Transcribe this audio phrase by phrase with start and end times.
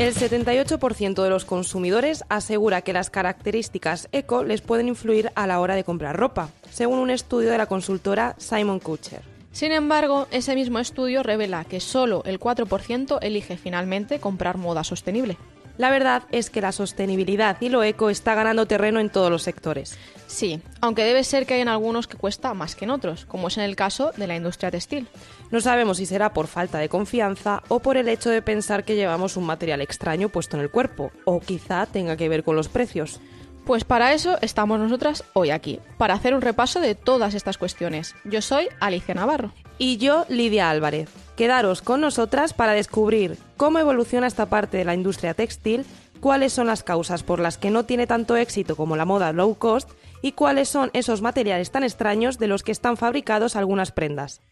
[0.00, 5.60] El 78% de los consumidores asegura que las características eco les pueden influir a la
[5.60, 9.20] hora de comprar ropa, según un estudio de la consultora Simon Kucher.
[9.52, 15.36] Sin embargo, ese mismo estudio revela que solo el 4% elige finalmente comprar moda sostenible.
[15.80, 19.42] La verdad es que la sostenibilidad y lo eco está ganando terreno en todos los
[19.42, 19.96] sectores.
[20.26, 23.48] Sí, aunque debe ser que hay en algunos que cuesta más que en otros, como
[23.48, 25.08] es en el caso de la industria textil.
[25.50, 28.94] No sabemos si será por falta de confianza o por el hecho de pensar que
[28.94, 32.68] llevamos un material extraño puesto en el cuerpo, o quizá tenga que ver con los
[32.68, 33.18] precios.
[33.64, 38.14] Pues para eso estamos nosotras hoy aquí, para hacer un repaso de todas estas cuestiones.
[38.24, 39.54] Yo soy Alicia Navarro.
[39.78, 41.08] Y yo, Lidia Álvarez.
[41.40, 45.86] Quedaros con nosotras para descubrir cómo evoluciona esta parte de la industria textil,
[46.20, 49.54] cuáles son las causas por las que no tiene tanto éxito como la moda low
[49.54, 49.88] cost
[50.20, 54.42] y cuáles son esos materiales tan extraños de los que están fabricados algunas prendas.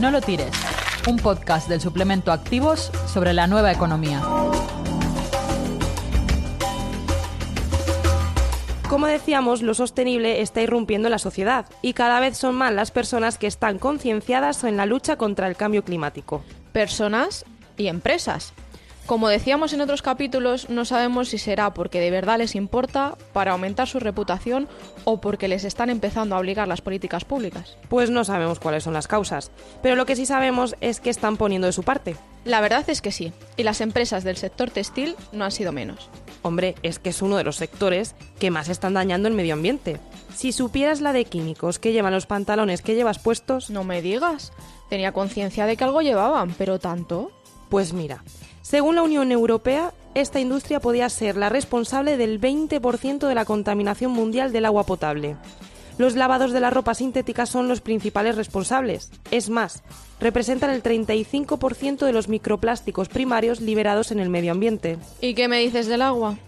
[0.00, 0.50] No lo tires,
[1.06, 4.20] un podcast del suplemento Activos sobre la nueva economía.
[8.90, 12.90] Como decíamos, lo sostenible está irrumpiendo en la sociedad y cada vez son más las
[12.90, 16.42] personas que están concienciadas en la lucha contra el cambio climático.
[16.72, 17.44] Personas
[17.76, 18.52] y empresas.
[19.06, 23.52] Como decíamos en otros capítulos, no sabemos si será porque de verdad les importa, para
[23.52, 24.66] aumentar su reputación
[25.04, 27.76] o porque les están empezando a obligar las políticas públicas.
[27.88, 29.52] Pues no sabemos cuáles son las causas,
[29.84, 32.16] pero lo que sí sabemos es que están poniendo de su parte.
[32.44, 36.10] La verdad es que sí, y las empresas del sector textil no han sido menos.
[36.42, 39.98] Hombre, es que es uno de los sectores que más están dañando el medio ambiente.
[40.34, 43.70] Si supieras la de químicos que llevan los pantalones que llevas puestos...
[43.70, 44.52] No me digas.
[44.88, 47.30] Tenía conciencia de que algo llevaban, pero tanto.
[47.68, 48.24] Pues mira,
[48.62, 54.12] según la Unión Europea, esta industria podía ser la responsable del 20% de la contaminación
[54.12, 55.36] mundial del agua potable.
[56.00, 59.10] Los lavados de la ropa sintética son los principales responsables.
[59.30, 59.82] Es más,
[60.18, 64.96] representan el 35% de los microplásticos primarios liberados en el medio ambiente.
[65.20, 66.38] ¿Y qué me dices del agua?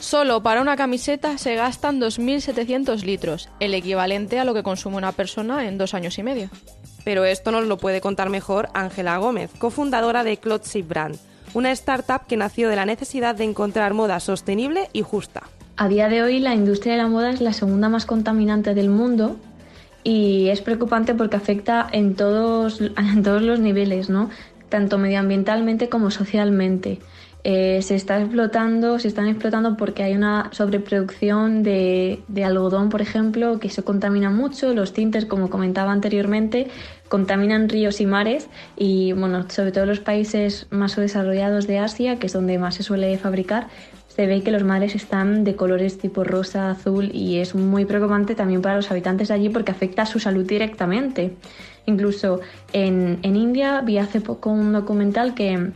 [0.00, 5.12] Solo para una camiseta se gastan 2.700 litros, el equivalente a lo que consume una
[5.12, 6.48] persona en dos años y medio.
[7.04, 11.18] Pero esto nos lo puede contar mejor Ángela Gómez, cofundadora de Clothes Brand,
[11.52, 15.42] una startup que nació de la necesidad de encontrar moda sostenible y justa.
[15.76, 18.88] A día de hoy la industria de la moda es la segunda más contaminante del
[18.88, 19.36] mundo
[20.04, 24.30] y es preocupante porque afecta en todos, en todos los niveles, ¿no?
[24.68, 26.98] tanto medioambientalmente como socialmente.
[27.44, 33.02] Eh, se está explotando, se están explotando porque hay una sobreproducción de, de, algodón, por
[33.02, 34.74] ejemplo, que se contamina mucho.
[34.74, 36.68] Los tintes, como comentaba anteriormente,
[37.08, 38.48] contaminan ríos y mares.
[38.76, 42.82] Y bueno, sobre todo los países más desarrollados de Asia, que es donde más se
[42.82, 43.68] suele fabricar,
[44.14, 48.36] se ve que los mares están de colores tipo rosa, azul y es muy preocupante
[48.36, 51.34] también para los habitantes de allí porque afecta a su salud directamente.
[51.86, 52.40] Incluso
[52.72, 55.72] en, en India vi hace poco un documental que,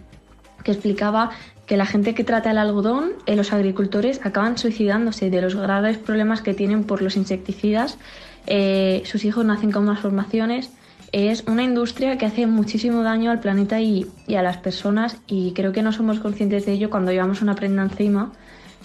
[0.62, 1.31] que explicaba
[1.66, 5.99] que la gente que trata el algodón, eh, los agricultores, acaban suicidándose de los graves
[5.99, 7.99] problemas que tienen por los insecticidas.
[8.47, 10.70] Eh, sus hijos nacen con malformaciones
[11.12, 15.72] es una industria que hace muchísimo daño al planeta y, a las personas y creo
[15.72, 18.32] que no somos conscientes de ello cuando llevamos una prenda encima.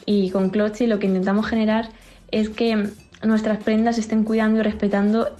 [0.06, 1.90] Y con Clotchy lo que intentamos generar
[2.32, 2.90] es que
[3.24, 5.36] nuestras prendas estén cuidando y respetando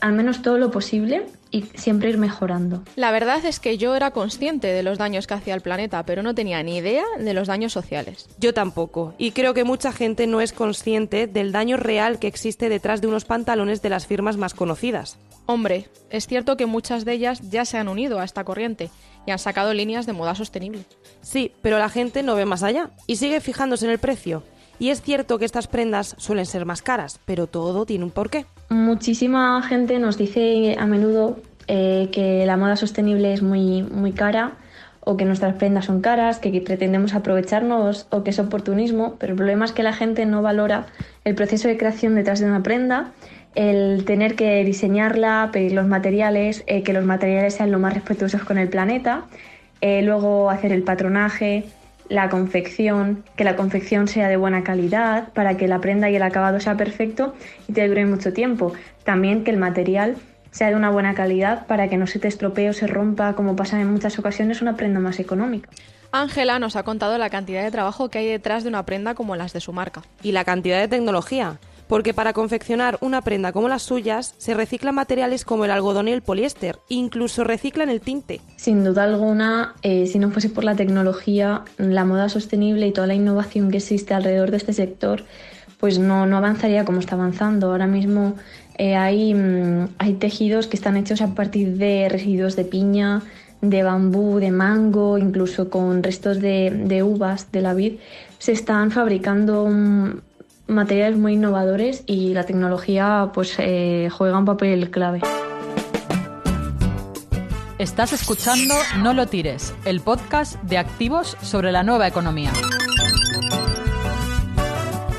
[0.00, 2.82] al menos todo lo posible y siempre ir mejorando.
[2.96, 6.22] La verdad es que yo era consciente de los daños que hacía el planeta, pero
[6.22, 8.28] no tenía ni idea de los daños sociales.
[8.38, 12.68] Yo tampoco, y creo que mucha gente no es consciente del daño real que existe
[12.68, 15.18] detrás de unos pantalones de las firmas más conocidas.
[15.46, 18.90] Hombre, es cierto que muchas de ellas ya se han unido a esta corriente
[19.26, 20.84] y han sacado líneas de moda sostenible.
[21.22, 24.42] Sí, pero la gente no ve más allá y sigue fijándose en el precio.
[24.78, 28.46] Y es cierto que estas prendas suelen ser más caras, pero todo tiene un porqué.
[28.68, 34.52] Muchísima gente nos dice a menudo eh, que la moda sostenible es muy, muy cara
[35.00, 39.36] o que nuestras prendas son caras, que pretendemos aprovecharnos o que es oportunismo, pero el
[39.38, 40.86] problema es que la gente no valora
[41.24, 43.12] el proceso de creación detrás de una prenda,
[43.54, 48.44] el tener que diseñarla, pedir los materiales, eh, que los materiales sean lo más respetuosos
[48.44, 49.24] con el planeta,
[49.80, 51.64] eh, luego hacer el patronaje,
[52.08, 56.22] la confección, que la confección sea de buena calidad para que la prenda y el
[56.22, 57.34] acabado sea perfecto
[57.68, 58.72] y te dure mucho tiempo.
[59.04, 60.16] También que el material
[60.50, 63.56] sea de una buena calidad para que no se te estropee o se rompa, como
[63.56, 65.68] pasa en muchas ocasiones, una prenda más económica.
[66.10, 69.36] Ángela nos ha contado la cantidad de trabajo que hay detrás de una prenda como
[69.36, 70.02] las de su marca.
[70.22, 71.58] Y la cantidad de tecnología
[71.88, 76.12] porque para confeccionar una prenda como las suyas se reciclan materiales como el algodón y
[76.12, 78.40] el poliéster, incluso reciclan el tinte.
[78.56, 83.06] Sin duda alguna, eh, si no fuese por la tecnología, la moda sostenible y toda
[83.06, 85.24] la innovación que existe alrededor de este sector,
[85.80, 87.70] pues no, no avanzaría como está avanzando.
[87.70, 88.34] Ahora mismo
[88.76, 93.22] eh, hay, mm, hay tejidos que están hechos a partir de residuos de piña,
[93.60, 97.94] de bambú, de mango, incluso con restos de, uvas de la vid,
[98.38, 99.68] se están fabricando
[100.68, 105.20] materiales muy innovadores y la tecnología pues eh, juega un papel clave.
[107.78, 112.52] Estás escuchando No lo tires, el podcast de activos sobre la nueva economía.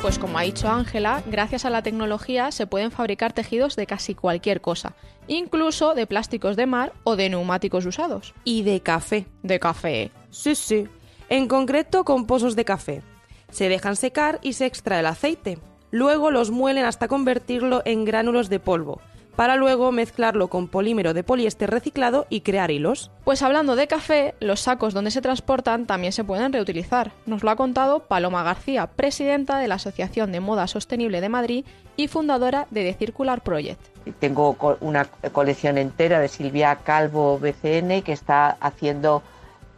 [0.02, 4.16] Pues como ha dicho Ángela, gracias a la tecnología se pueden fabricar tejidos de casi
[4.16, 4.94] cualquier cosa,
[5.28, 8.34] incluso de plásticos de mar o de neumáticos usados.
[8.44, 9.26] Y de café.
[9.44, 10.12] De café.
[10.30, 10.88] Sí, sí.
[11.28, 13.04] En concreto con pozos de café.
[13.52, 15.60] Se dejan secar y se extrae el aceite.
[15.92, 19.02] Luego los muelen hasta convertirlo en gránulos de polvo,
[19.36, 23.10] para luego mezclarlo con polímero de poliéster reciclado y crear hilos.
[23.24, 27.12] Pues hablando de café, los sacos donde se transportan también se pueden reutilizar.
[27.26, 31.66] Nos lo ha contado Paloma García, presidenta de la Asociación de Moda Sostenible de Madrid
[31.96, 33.80] y fundadora de The Circular Project.
[34.20, 39.24] Tengo una colección entera de Silvia Calvo BCN que está haciendo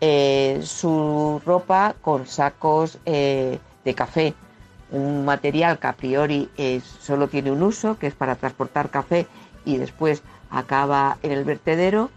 [0.01, 4.33] eh, su ropa con sacos eh, de café
[4.91, 6.49] un material que a priori
[6.99, 9.25] solo tiene un uso, que es para transportar café
[9.63, 12.09] y después acaba en el vertedero,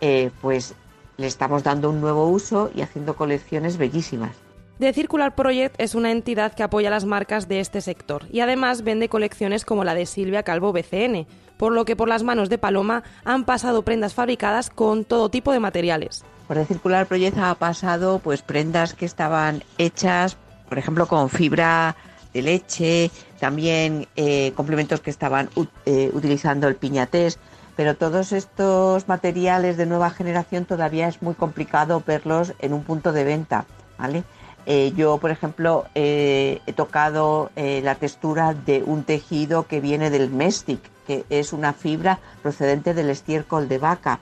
[0.00, 0.74] eh, pues
[1.16, 4.36] le estamos dando un nuevo uso y haciendo colecciones bellísimas.
[4.78, 8.82] The Circular Project es una entidad que apoya las marcas de este sector y además
[8.82, 11.26] vende colecciones como la de Silvia Calvo BCN,
[11.56, 15.52] por lo que por las manos de Paloma han pasado prendas fabricadas con todo tipo
[15.52, 16.24] de materiales.
[16.48, 21.94] Por The Circular Project ha pasado pues prendas que estaban hechas, por ejemplo, con fibra
[22.32, 25.50] de leche, también eh, complementos que estaban
[25.84, 27.38] eh, utilizando el piñatés,
[27.76, 33.12] pero todos estos materiales de nueva generación todavía es muy complicado verlos en un punto
[33.12, 33.66] de venta,
[33.98, 34.24] ¿vale?
[34.64, 40.80] Eh, yo, por ejemplo, he tocado la textura de un tejido que viene del mestic,
[41.06, 44.20] que es una fibra procedente del estiércol de vaca.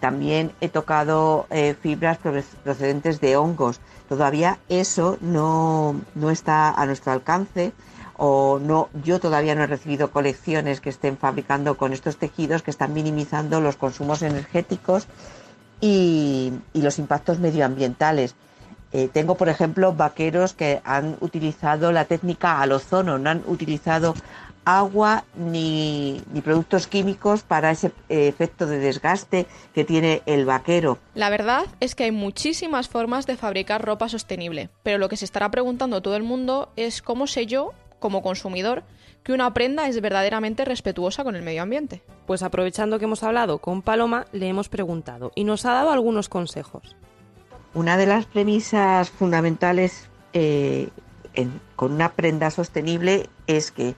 [0.00, 1.46] También he tocado
[1.80, 3.80] fibras procedentes de hongos.
[4.08, 7.72] Todavía eso no, no está a nuestro alcance
[8.24, 12.70] o no, yo todavía no he recibido colecciones que estén fabricando con estos tejidos que
[12.70, 15.08] están minimizando los consumos energéticos
[15.80, 18.36] y, los impactos medioambientales.
[18.92, 24.14] Eh, tengo, por ejemplo, vaqueros que han utilizado la técnica al ozono, no han utilizado
[24.64, 30.98] agua ni, productos químicos para ese eh, efecto de desgaste que tiene el vaquero.
[31.14, 35.24] La verdad es que hay muchísimas formas de fabricar ropa sostenible, pero lo que se
[35.24, 38.84] estará preguntando todo el mundo es cómo sé yo, como consumidor,
[39.22, 42.02] que una prenda es verdaderamente respetuosa con el medio ambiente.
[42.26, 46.28] Pues aprovechando que hemos hablado con Paloma, le hemos preguntado y nos ha dado algunos
[46.28, 46.96] consejos.
[47.74, 50.88] Una de las premisas fundamentales eh,
[51.76, 53.94] con una prenda sostenible es que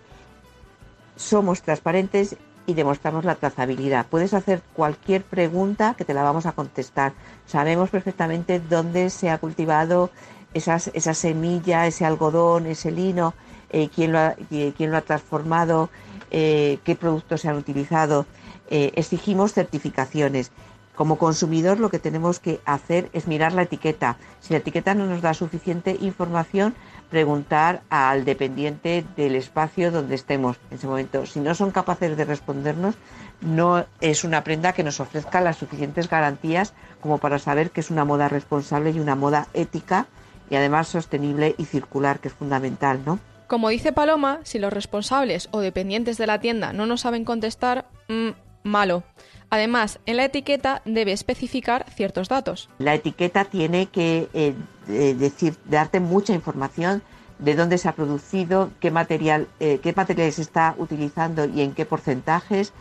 [1.17, 4.07] somos transparentes y demostramos la trazabilidad.
[4.09, 7.13] Puedes hacer cualquier pregunta que te la vamos a contestar.
[7.47, 10.11] Sabemos perfectamente dónde se ha cultivado
[10.55, 13.35] esa semilla, ese algodón, ese lino,
[13.71, 14.37] eh, quién, lo ha,
[14.77, 15.91] quién lo ha transformado,
[16.31, 18.25] eh, qué productos se han utilizado.
[18.71, 20.53] Eh, exigimos certificaciones.
[20.95, 24.17] Como consumidor lo que tenemos que hacer es mirar la etiqueta.
[24.41, 26.75] Si la etiqueta no nos da suficiente información,
[27.11, 31.27] preguntar al dependiente del espacio donde estemos en ese momento.
[31.27, 32.95] Si no son capaces de respondernos,
[33.41, 37.91] no es una prenda que nos ofrezca las suficientes garantías como para saber que es
[37.91, 40.07] una moda responsable y una moda ética
[40.49, 43.19] y además sostenible y circular, que es fundamental, ¿no?
[43.47, 47.87] Como dice Paloma, si los responsables o dependientes de la tienda no nos saben contestar,
[48.09, 48.31] mmm,
[48.65, 49.05] malo.
[49.51, 52.69] Además, en la etiqueta debe especificar ciertos datos.
[52.79, 57.03] La etiqueta tiene que eh, decir, darte mucha información
[57.39, 59.95] de dónde se ha producido, qué material, eh, qué
[60.39, 62.73] está utilizando y en qué porcentajes,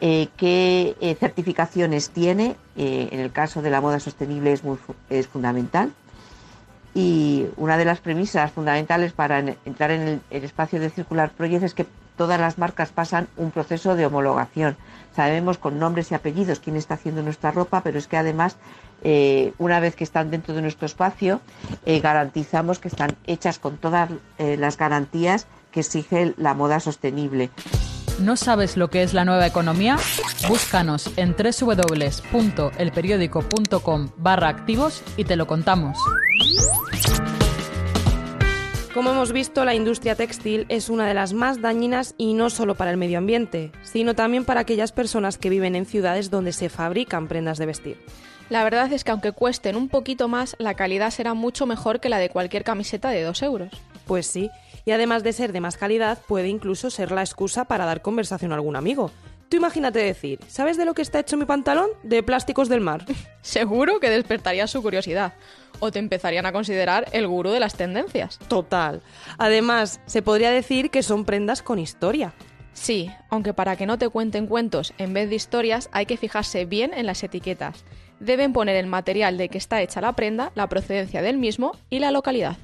[0.00, 2.56] eh, qué certificaciones tiene.
[2.76, 4.78] en el caso de la moda sostenible es, muy,
[5.30, 5.92] fundamental.
[6.94, 11.64] Y una de las premisas fundamentales para entrar en el, el espacio de Circular Project
[11.64, 11.86] es que
[12.16, 14.76] todas las marcas pasan un proceso de homologación.
[15.14, 18.56] Sabemos con nombres y apellidos quién está haciendo nuestra ropa, pero es que además,
[19.02, 21.40] eh, una vez que están dentro de nuestro espacio,
[21.86, 27.50] eh, garantizamos que están hechas con todas eh, las garantías que exige la moda sostenible.
[28.20, 29.96] ¿No sabes lo que es la nueva economía?
[30.48, 35.98] Búscanos en www.elperiódico.com barra activos y te lo contamos.
[38.94, 42.76] Como hemos visto, la industria textil es una de las más dañinas y no solo
[42.76, 46.68] para el medio ambiente, sino también para aquellas personas que viven en ciudades donde se
[46.68, 47.98] fabrican prendas de vestir.
[48.50, 52.08] La verdad es que aunque cuesten un poquito más, la calidad será mucho mejor que
[52.08, 53.70] la de cualquier camiseta de 2 euros.
[54.06, 54.48] Pues sí,
[54.84, 58.52] y además de ser de más calidad, puede incluso ser la excusa para dar conversación
[58.52, 59.10] a algún amigo.
[59.48, 61.88] Tú imagínate decir, ¿sabes de lo que está hecho mi pantalón?
[62.02, 63.04] De plásticos del mar.
[63.42, 65.34] Seguro que despertaría su curiosidad.
[65.80, 68.38] O te empezarían a considerar el gurú de las tendencias.
[68.48, 69.02] Total.
[69.38, 72.32] Además, se podría decir que son prendas con historia.
[72.72, 76.64] Sí, aunque para que no te cuenten cuentos en vez de historias hay que fijarse
[76.64, 77.84] bien en las etiquetas.
[78.20, 82.00] Deben poner el material de que está hecha la prenda, la procedencia del mismo y
[82.00, 82.56] la localidad.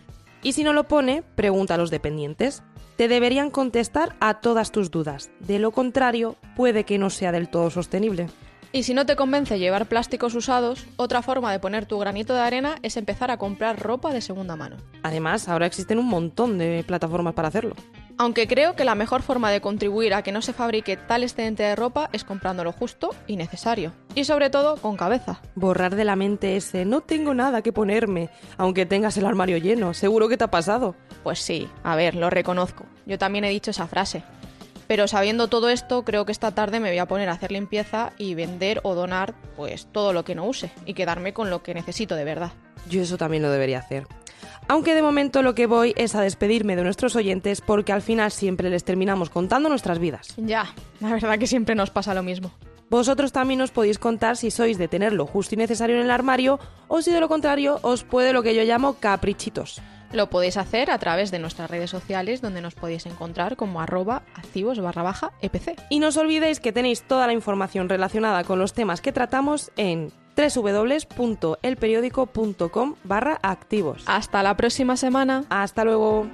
[0.43, 2.63] Y si no lo pone, pregunta a los dependientes.
[3.01, 5.31] Te deberían contestar a todas tus dudas.
[5.39, 8.27] De lo contrario, puede que no sea del todo sostenible.
[8.73, 12.41] Y si no te convence llevar plásticos usados, otra forma de poner tu granito de
[12.41, 14.77] arena es empezar a comprar ropa de segunda mano.
[15.03, 17.75] Además, ahora existen un montón de plataformas para hacerlo.
[18.21, 21.63] Aunque creo que la mejor forma de contribuir a que no se fabrique tal excedente
[21.63, 23.95] de ropa es comprando lo justo y necesario.
[24.15, 25.41] Y sobre todo con cabeza.
[25.55, 29.95] Borrar de la mente ese no tengo nada que ponerme, aunque tengas el armario lleno.
[29.95, 30.97] Seguro que te ha pasado.
[31.23, 32.85] Pues sí, a ver, lo reconozco.
[33.07, 34.23] Yo también he dicho esa frase.
[34.87, 38.13] Pero sabiendo todo esto, creo que esta tarde me voy a poner a hacer limpieza
[38.19, 41.73] y vender o donar pues todo lo que no use y quedarme con lo que
[41.73, 42.53] necesito de verdad.
[42.87, 44.07] Yo eso también lo debería hacer.
[44.71, 48.31] Aunque de momento lo que voy es a despedirme de nuestros oyentes porque al final
[48.31, 50.33] siempre les terminamos contando nuestras vidas.
[50.37, 52.53] Ya, la verdad que siempre nos pasa lo mismo.
[52.89, 56.11] Vosotros también nos podéis contar si sois de tener lo justo y necesario en el
[56.13, 59.83] armario o si de lo contrario os puede lo que yo llamo caprichitos.
[60.13, 64.23] Lo podéis hacer a través de nuestras redes sociales donde nos podéis encontrar como arroba
[64.37, 65.81] activos barra baja EPC.
[65.91, 69.73] Y no os olvidéis que tenéis toda la información relacionada con los temas que tratamos
[69.77, 74.03] en www.elperiódico.com barra activos.
[74.07, 75.45] Hasta la próxima semana.
[75.51, 76.27] Hasta luego.